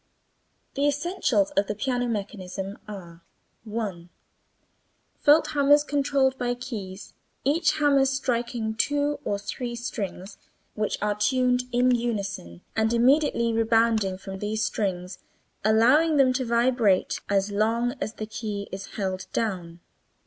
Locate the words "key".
18.25-18.67